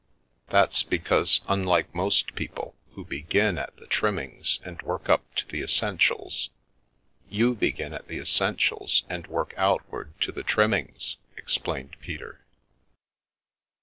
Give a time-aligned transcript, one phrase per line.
[0.49, 5.61] "That's because, unlike most people, who begin at the trimmings and work up to the
[5.61, 6.49] essentials,
[7.29, 12.43] you begin at the essentials and work outward to the trimmings," explained Peter.